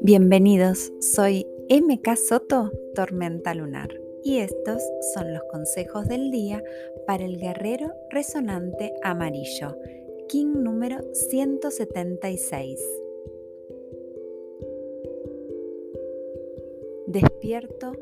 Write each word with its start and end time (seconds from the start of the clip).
Bienvenidos, 0.00 0.92
soy 1.00 1.46
MK 1.68 2.16
Soto, 2.16 2.72
Tormenta 2.94 3.54
Lunar, 3.54 3.88
y 4.24 4.38
estos 4.38 4.82
son 5.14 5.32
los 5.32 5.42
consejos 5.44 6.08
del 6.08 6.30
día 6.30 6.64
para 7.06 7.24
el 7.24 7.38
guerrero 7.38 7.92
resonante 8.10 8.92
amarillo, 9.02 9.76
King 10.28 10.62
número 10.62 10.98
176. 11.12 12.80
Despierto 17.06 17.92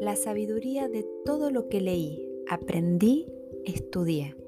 la 0.00 0.16
sabiduría 0.16 0.88
de 0.88 1.06
todo 1.24 1.50
lo 1.50 1.68
que 1.68 1.80
leí, 1.80 2.44
aprendí, 2.48 3.26
estudié. 3.64 4.39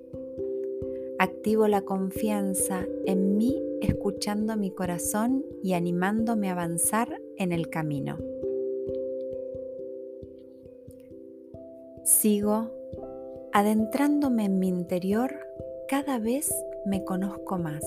Activo 1.23 1.69
la 1.69 1.83
confianza 1.83 2.85
en 3.07 3.37
mí 3.37 3.63
escuchando 3.81 4.57
mi 4.57 4.73
corazón 4.73 5.47
y 5.63 5.75
animándome 5.75 6.49
a 6.49 6.53
avanzar 6.55 7.17
en 7.37 7.53
el 7.53 7.71
camino. 7.71 8.19
Sigo 12.03 12.73
adentrándome 13.53 14.47
en 14.47 14.59
mi 14.59 14.67
interior, 14.67 15.33
cada 15.87 16.19
vez 16.19 16.53
me 16.87 17.05
conozco 17.05 17.57
más, 17.57 17.85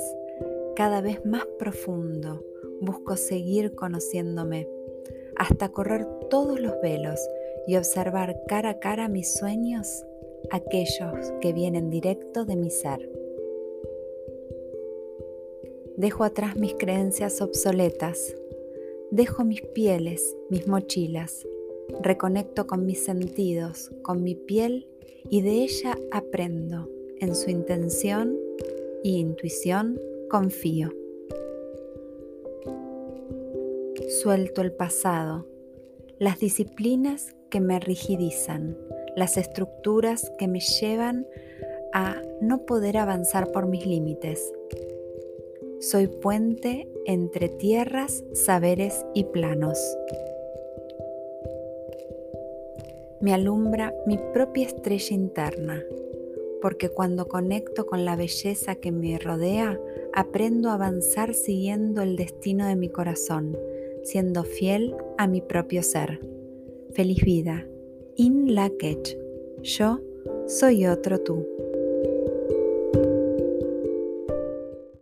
cada 0.78 1.02
vez 1.02 1.26
más 1.26 1.46
profundo, 1.60 2.42
busco 2.80 3.18
seguir 3.18 3.76
conociéndome, 3.76 4.66
hasta 5.36 5.68
correr 5.68 6.08
todos 6.30 6.58
los 6.62 6.80
velos 6.82 7.20
y 7.68 7.76
observar 7.76 8.44
cara 8.48 8.70
a 8.70 8.80
cara 8.80 9.10
mis 9.10 9.34
sueños, 9.34 10.06
aquellos 10.52 11.34
que 11.42 11.52
vienen 11.52 11.90
directo 11.90 12.46
de 12.46 12.56
mi 12.56 12.70
ser. 12.70 13.15
Dejo 15.98 16.26
atrás 16.26 16.58
mis 16.58 16.74
creencias 16.74 17.42
obsoletas. 17.42 18.36
Dejo 19.12 19.46
mis 19.46 19.62
pieles, 19.62 20.36
mis 20.50 20.68
mochilas. 20.68 21.48
Reconecto 22.02 22.68
con 22.68 22.86
mis 22.86 23.06
sentidos, 23.06 23.92
con 24.02 24.22
mi 24.22 24.36
piel 24.36 24.90
y 25.30 25.42
de 25.42 25.64
ella 25.64 25.98
aprendo. 26.12 26.90
En 27.22 27.34
su 27.34 27.50
intención 27.50 28.38
e 29.06 29.10
intuición 29.10 29.98
confío. 30.30 30.92
Suelto 34.22 34.62
el 34.62 34.74
pasado, 34.74 35.48
las 36.20 36.40
disciplinas 36.40 37.38
que 37.50 37.62
me 37.62 37.80
rigidizan, 37.80 38.78
las 39.16 39.38
estructuras 39.38 40.30
que 40.38 40.50
me 40.50 40.60
llevan 40.60 41.26
a 41.94 42.22
no 42.42 42.66
poder 42.66 42.98
avanzar 42.98 43.54
por 43.54 43.68
mis 43.68 43.86
límites 43.86 44.52
soy 45.86 46.08
puente 46.08 46.88
entre 47.06 47.48
tierras, 47.48 48.24
saberes 48.34 49.06
y 49.14 49.24
planos. 49.26 49.78
Me 53.22 53.36
alumbra 53.36 53.94
mi 54.08 54.18
propia 54.34 54.66
estrella 54.66 55.16
interna, 55.16 55.84
porque 56.60 56.90
cuando 56.90 57.28
conecto 57.28 57.86
con 57.86 58.04
la 58.04 58.16
belleza 58.16 58.74
que 58.74 58.92
me 58.92 59.20
rodea, 59.20 59.80
aprendo 60.12 60.70
a 60.70 60.74
avanzar 60.74 61.36
siguiendo 61.36 62.02
el 62.02 62.16
destino 62.16 62.66
de 62.68 62.76
mi 62.76 62.90
corazón, 62.90 63.56
siendo 64.02 64.44
fiel 64.44 64.96
a 65.20 65.28
mi 65.28 65.42
propio 65.42 65.84
ser. 65.84 66.20
Feliz 66.94 67.24
vida. 67.24 67.68
In 68.16 68.56
Lakech. 68.56 69.16
Yo 69.62 70.00
soy 70.48 70.88
otro 70.88 71.20
tú. 71.20 71.46